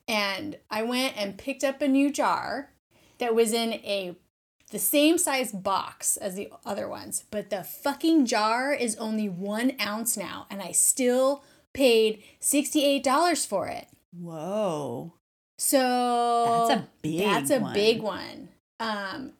[0.07, 2.71] And I went and picked up a new jar
[3.19, 4.15] that was in a
[4.71, 9.71] the same size box as the other ones, but the fucking jar is only one
[9.79, 11.41] ounce now, and I still
[11.73, 13.87] paid $68 for it.
[14.11, 15.13] Whoa.
[15.57, 17.73] So That's a big that's a one.
[17.73, 18.49] big one.
[18.79, 19.33] Um,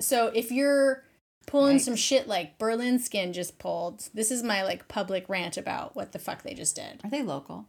[0.00, 1.02] so if you're
[1.46, 4.08] pulling some shit like Berlin Skin just pulled.
[4.14, 7.00] This is my like public rant about what the fuck they just did.
[7.04, 7.66] Are they local?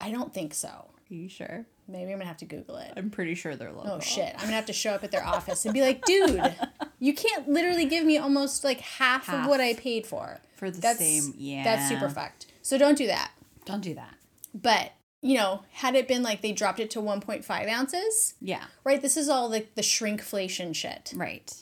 [0.00, 0.68] I don't think so.
[0.68, 1.66] Are you sure?
[1.86, 2.92] Maybe I'm gonna have to Google it.
[2.96, 3.92] I'm pretty sure they're local.
[3.92, 4.32] Oh shit!
[4.34, 6.54] I'm gonna have to show up at their office and be like, dude,
[6.98, 9.44] you can't literally give me almost like half, Half.
[9.44, 10.40] of what I paid for.
[10.56, 11.62] For the That's same, yeah.
[11.64, 12.46] That's super fucked.
[12.62, 13.32] So don't do that.
[13.66, 14.14] Don't do that.
[14.54, 18.64] But you know, had it been like they dropped it to 1.5 ounces, Yeah.
[18.84, 19.00] right?
[19.00, 21.12] This is all like the shrinkflation shit.
[21.16, 21.52] Right.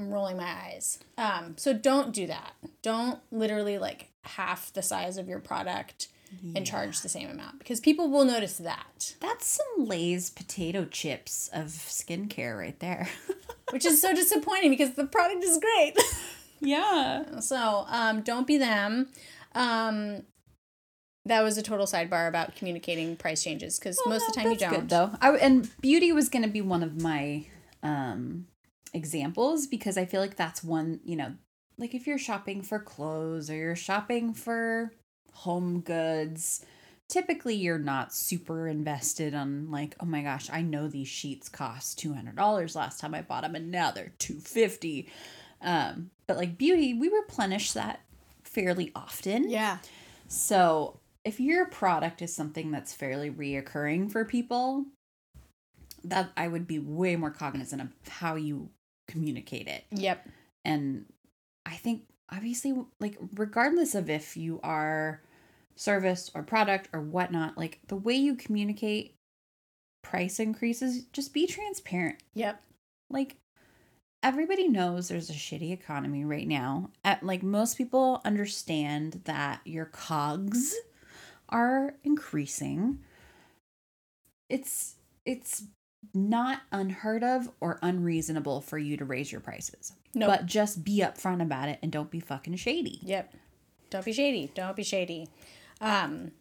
[0.00, 0.98] I'm rolling my eyes.
[1.18, 2.54] Um, so don't do that.
[2.82, 6.08] Don't literally like half the size of your product
[6.54, 11.50] and charge the same amount because people will notice that, That's some Lay's potato chips
[11.52, 13.08] of skincare right there.
[13.70, 15.96] which is so disappointing because the product is great.
[16.60, 17.40] yeah.
[17.40, 19.08] so um, don't be them.
[19.54, 20.22] Um,
[21.24, 24.56] that was a total sidebar about communicating price changes because most of the time you
[24.56, 24.70] don't.
[24.70, 25.10] Good though.
[25.20, 27.46] I, and beauty was going to be one of my
[27.82, 28.46] um
[28.92, 31.34] examples because I feel like that's one, you know,
[31.78, 34.92] like if you're shopping for clothes or you're shopping for
[35.32, 36.64] home goods,
[37.08, 41.98] typically you're not super invested on like, oh my gosh, I know these sheets cost
[41.98, 45.08] $200 last time I bought them and now they're 250.
[45.62, 48.00] Um but like beauty, we replenish that
[48.44, 49.50] fairly often.
[49.50, 49.78] Yeah.
[50.28, 54.86] So, if your product is something that's fairly reoccurring for people,
[56.04, 58.70] that I would be way more cognizant of how you
[59.10, 59.84] communicate it.
[59.90, 60.28] Yep.
[60.64, 61.06] And
[61.66, 65.22] I think obviously like regardless of if you are
[65.76, 69.14] service or product or whatnot, like the way you communicate
[70.02, 72.62] price increases, just be transparent Yep.
[73.10, 73.36] like
[74.22, 76.90] everybody knows there's a shitty economy right now.
[77.04, 80.74] At, like most people understand that your COGS
[81.48, 83.00] are increasing.
[84.48, 85.64] It's it's
[86.14, 89.92] not unheard of or unreasonable for you to raise your prices.
[90.14, 90.28] Nope.
[90.28, 93.00] But just be upfront about it and don't be fucking shady.
[93.02, 93.34] Yep.
[93.90, 94.50] Don't be shady.
[94.54, 95.28] Don't be shady.
[95.80, 96.32] Um,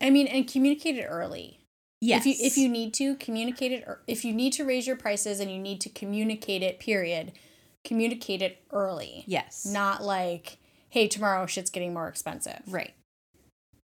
[0.00, 1.58] I mean, and communicate it early.
[2.00, 2.20] Yes.
[2.20, 4.96] If you if you need to communicate it, or if you need to raise your
[4.96, 7.32] prices and you need to communicate it, period,
[7.84, 9.24] communicate it early.
[9.26, 9.64] Yes.
[9.64, 10.58] Not like,
[10.90, 12.60] hey, tomorrow shit's getting more expensive.
[12.68, 12.92] right.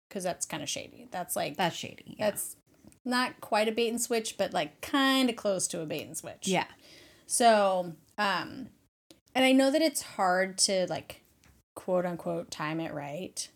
[0.09, 1.09] Because that's kind of shady.
[1.11, 2.15] That's like That's shady.
[2.19, 2.27] Yeah.
[2.31, 2.57] that's
[3.07, 6.17] not quite a bait and switch, but like kind of close to a bait and
[6.17, 6.47] switch.
[6.49, 6.67] yeah.
[7.29, 8.69] So, um,
[9.35, 11.23] and I know that it's hard to like
[11.75, 13.49] quote unquote time it right.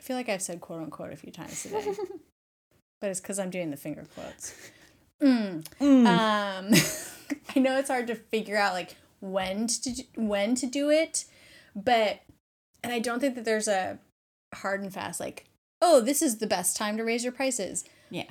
[0.00, 1.94] I feel like I've said quote unquote a few times today,
[3.00, 4.54] but it's because I'm doing the finger quotes.
[5.22, 5.62] Mm.
[5.80, 6.06] Mm.
[6.08, 6.74] Um,
[7.54, 11.26] I know it's hard to figure out like when to do- when to do it,
[11.76, 12.22] but
[12.82, 14.00] and I don't think that there's a
[14.52, 15.44] hard and fast like
[15.80, 17.84] oh this is the best time to raise your prices.
[18.10, 18.24] yeah.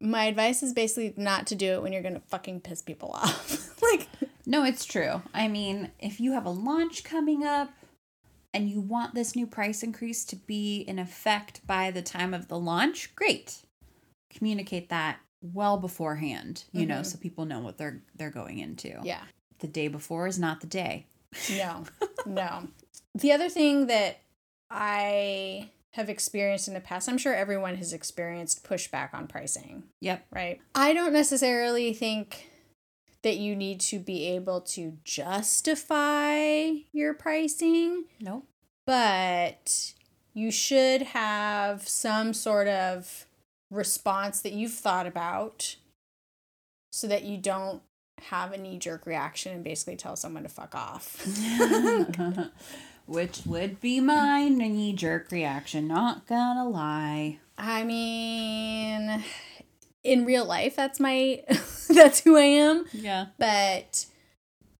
[0.00, 3.80] My advice is basically not to do it when you're gonna fucking piss people off.
[3.82, 4.08] like
[4.46, 5.22] No, it's true.
[5.32, 7.70] I mean, if you have a launch coming up
[8.52, 12.48] and you want this new price increase to be in effect by the time of
[12.48, 13.62] the launch, great.
[14.30, 17.06] Communicate that well beforehand, you know, Mhm.
[17.06, 19.00] so people know what they're they're going into.
[19.02, 19.22] yeah.
[19.60, 21.06] The day before is not the day.
[21.56, 21.84] No,
[22.26, 22.68] no.
[23.14, 24.18] The other thing that
[24.70, 30.26] I have experienced in the past, I'm sure everyone has experienced pushback on pricing, Yep.
[30.32, 30.60] right?
[30.74, 32.50] I don't necessarily think
[33.22, 38.46] that you need to be able to justify your pricing, Nope.
[38.86, 39.94] but
[40.34, 43.26] you should have some sort of
[43.70, 45.76] response that you've thought about
[46.92, 47.82] so that you don't
[48.20, 51.24] have a knee jerk reaction and basically tell someone to fuck off.
[53.06, 57.38] Which would be my knee jerk reaction, not gonna lie.
[57.58, 59.22] I mean,
[60.02, 61.42] in real life, that's my,
[61.88, 62.86] that's who I am.
[62.92, 63.26] Yeah.
[63.38, 64.06] But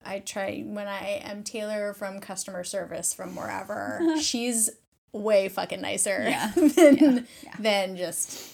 [0.05, 4.71] I try when I am Taylor from customer service from wherever, she's
[5.13, 6.51] way fucking nicer Yeah.
[6.55, 7.19] than, Yeah.
[7.43, 7.55] Yeah.
[7.59, 8.53] than just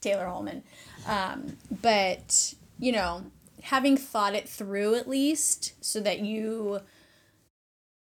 [0.00, 0.62] Taylor Holman.
[1.06, 3.22] Um, but, you know,
[3.62, 6.80] having thought it through at least so that you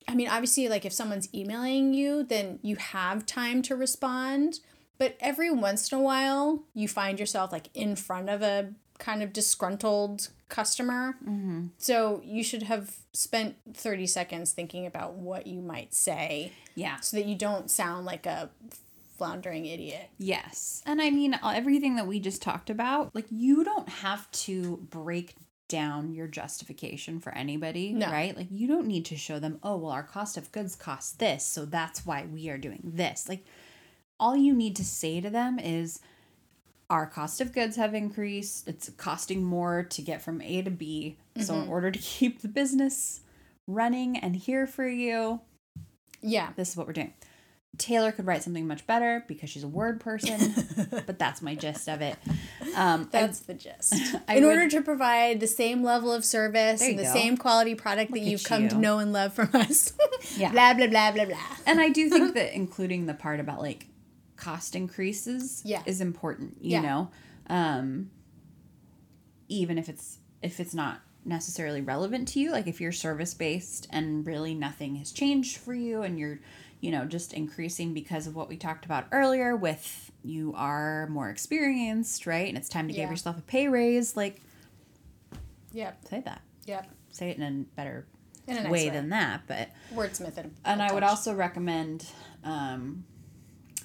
[0.08, 4.60] I mean, obviously, like if someone's emailing you, then you have time to respond.
[4.98, 9.22] But every once in a while, you find yourself like in front of a kind
[9.22, 11.18] of disgruntled customer.
[11.24, 11.68] Mm-hmm.
[11.78, 17.00] So you should have spent 30 seconds thinking about what you might say Yeah.
[17.02, 18.50] so that you don't sound like a
[19.18, 20.10] floundering idiot.
[20.18, 20.82] Yes.
[20.86, 25.36] And I mean, everything that we just talked about, like, you don't have to break
[25.68, 28.12] down your justification for anybody, No.
[28.12, 28.36] right?
[28.36, 31.46] Like, you don't need to show them, oh, well, our cost of goods costs this,
[31.46, 33.28] so that's why we are doing this.
[33.28, 33.46] Like,
[34.20, 36.00] all you need to say to them is,
[36.90, 38.68] our cost of goods have increased.
[38.68, 41.18] It's costing more to get from A to B.
[41.38, 41.72] So, in mm-hmm.
[41.72, 43.22] order to keep the business
[43.68, 45.42] running and here for you.
[46.22, 46.52] Yeah.
[46.56, 47.14] This is what we're doing.
[47.78, 50.54] Taylor could write something much better because she's a word person,
[51.06, 52.18] but that's my gist of it.
[52.76, 53.94] Um, I- That's the gist.
[54.28, 57.14] I In would- order to provide the same level of service and the go.
[57.14, 59.94] same quality product that you've come to know and love from us.
[60.36, 60.52] Yeah.
[60.52, 61.38] blah, blah, blah, blah, blah.
[61.66, 63.86] and I do think that including the part about like
[64.36, 65.84] cost increases Yeah.
[65.86, 66.82] is important, you Yeah.
[66.82, 67.12] know.
[67.48, 68.10] Um
[69.48, 73.88] even if it's if it's not necessarily relevant to you, like if you're service based
[73.90, 76.40] and really nothing has changed for you and you're,
[76.86, 81.32] you know, just increasing because of what we talked about earlier with you are more
[81.32, 82.48] experienced, right?
[82.48, 83.02] And it's time to Yeah.
[83.04, 84.40] give yourself a pay raise, like
[85.74, 86.08] Yep.
[86.08, 86.42] say that.
[86.66, 86.88] Yep.
[87.10, 88.06] Say it in a better
[88.46, 88.90] In a nice way, way.
[88.92, 90.52] than that, but Wordsmith it.
[90.64, 92.06] and I would also recommend
[92.44, 93.04] um,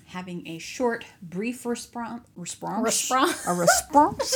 [0.04, 2.28] having a short, brief response.
[2.36, 2.84] Response.
[2.84, 3.46] Response.
[3.46, 4.34] A response.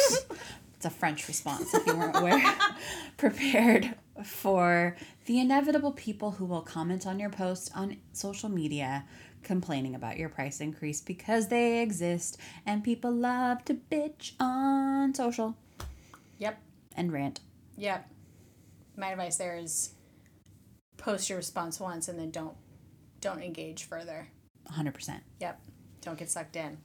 [0.76, 2.54] it's a French response, if you weren't aware.
[3.18, 3.94] Prepared
[4.24, 4.96] for
[5.26, 9.04] the inevitable people who will comment on your post on social media
[9.42, 15.56] complaining about your price increase because they exist and people love to bitch on social
[16.38, 16.58] Yep.
[16.96, 17.40] and rant.
[17.76, 18.08] Yep.
[18.96, 19.92] My advice there is
[20.96, 22.56] post your response once and then don't
[23.20, 24.28] don't engage further.
[24.70, 25.20] 100%.
[25.40, 25.60] Yep.
[26.02, 26.78] Don't get sucked in.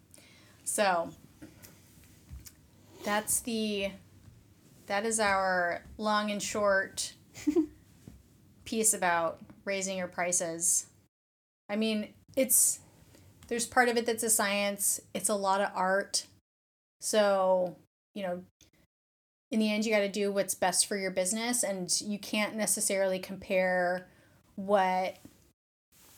[0.63, 1.09] So
[3.03, 3.91] that's the
[4.87, 7.13] that is our long and short
[8.69, 10.85] piece about raising your prices.
[11.69, 12.79] I mean, it's
[13.47, 16.25] there's part of it that's a science, it's a lot of art.
[17.01, 17.75] So,
[18.13, 18.43] you know,
[19.51, 22.55] in the end you got to do what's best for your business and you can't
[22.55, 24.07] necessarily compare
[24.55, 25.17] what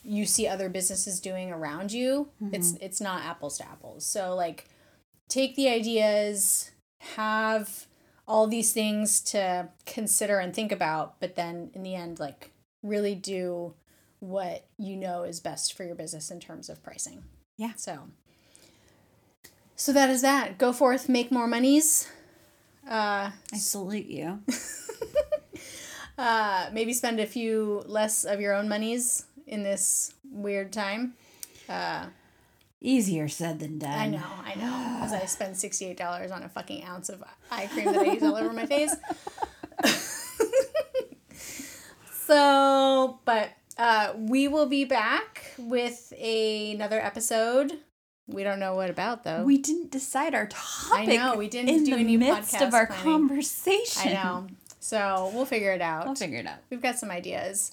[0.04, 2.56] you see other businesses doing around you mm-hmm.
[2.56, 4.68] it's it's not apples to apples so like
[5.30, 6.72] take the ideas
[7.16, 7.86] have
[8.32, 12.52] all these things to consider and think about but then in the end like
[12.82, 13.74] really do
[14.20, 17.24] what you know is best for your business in terms of pricing
[17.58, 17.74] Yeah.
[17.76, 17.94] so
[19.76, 22.08] so that is that go forth make more monies
[22.90, 24.40] uh I salute you.
[26.18, 31.14] uh maybe spend a few less of your own monies in this weird time
[31.68, 32.06] uh
[32.84, 33.92] Easier said than done.
[33.92, 35.00] I know, I know.
[35.04, 38.24] As I spend sixty-eight dollars on a fucking ounce of eye cream that I use
[38.24, 38.96] all over my face.
[42.26, 47.74] so, but uh, we will be back with a, another episode.
[48.28, 49.44] We don't know what about though.
[49.44, 51.00] We didn't decide our topic.
[51.00, 53.04] I know, we didn't in do the any midst podcast of our planning.
[53.04, 54.10] conversation.
[54.10, 54.48] I know.
[54.80, 56.08] So we'll figure it out.
[56.08, 56.58] I'll figure it out.
[56.70, 57.72] We've got some ideas.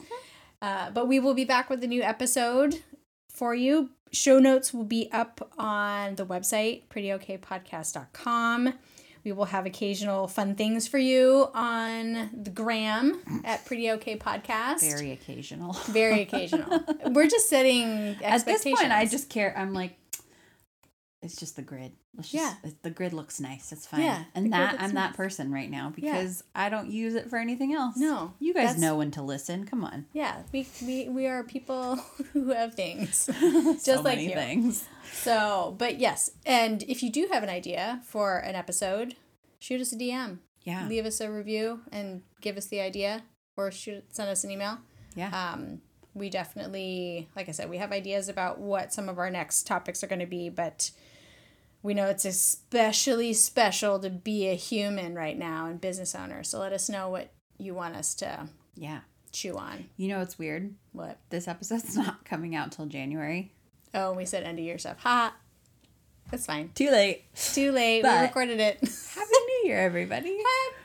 [0.60, 2.82] Uh, but we will be back with a new episode
[3.30, 3.90] for you.
[4.12, 8.74] Show notes will be up on the website, prettyokpodcast.com.
[9.24, 14.80] We will have occasional fun things for you on the gram at Pretty Okay Podcast.
[14.80, 15.72] Very occasional.
[15.72, 16.82] Very occasional.
[17.06, 19.52] We're just setting At this point, I just care.
[19.56, 19.98] I'm like,
[21.22, 21.92] it's just the grid.
[22.16, 22.70] Let's just, Yeah.
[22.82, 23.72] The grid looks nice.
[23.72, 24.02] It's fine.
[24.02, 26.12] Yeah, And that I'm that person right now Yeah.
[26.12, 27.96] because I don't use it for anything else.
[27.96, 29.66] No, You guys know when to listen.
[29.66, 30.06] Come on.
[30.12, 31.96] yeah, we, we, we are people
[32.32, 33.26] who have things.
[33.40, 34.30] Just so like you.
[34.30, 34.84] things.
[35.12, 39.16] So, but yes, and if you do have an idea for an episode,
[39.58, 40.38] shoot us a DM.
[40.64, 40.86] Yeah.
[40.86, 43.22] Leave us a review and give us the idea,
[43.56, 44.78] or shoot send us an email.
[45.16, 45.30] Yeah.
[45.54, 45.80] Um,
[46.18, 50.02] we definitely, like I said, we have ideas about what some of our next topics
[50.02, 50.90] are going to be, but
[51.82, 56.42] we know it's especially special to be a human right now and business owner.
[56.42, 59.00] So let us know what you want us to yeah.
[59.32, 59.86] chew on.
[59.96, 60.74] You know it's weird?
[60.92, 61.18] What?
[61.30, 63.52] This episode's not coming out till January.
[63.94, 64.98] Oh, we said end of year stuff.
[65.00, 65.34] Ha.
[66.30, 66.70] That's fine.
[66.74, 67.24] Too late.
[67.34, 68.04] Too late.
[68.04, 68.80] we recorded it.
[68.80, 70.28] Happy New Year, everybody.
[70.28, 70.77] Happy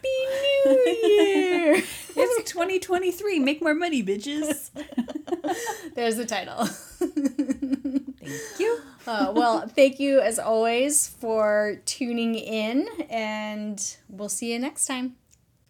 [0.65, 1.75] Year!
[2.15, 3.39] it's 2023.
[3.39, 4.69] Make more money, bitches.
[5.95, 6.65] There's the title.
[6.65, 8.79] Thank you.
[9.05, 15.15] Uh, well, thank you as always for tuning in, and we'll see you next time.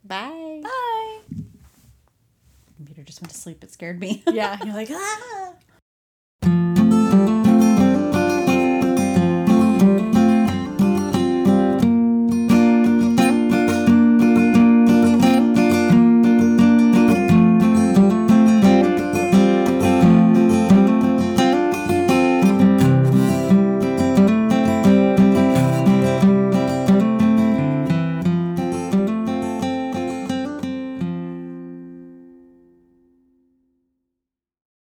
[0.04, 0.62] Bye.
[0.64, 1.20] Bye.
[2.76, 3.64] Computer just went to sleep.
[3.64, 4.24] It scared me.
[4.28, 5.54] Yeah, you're like, ah.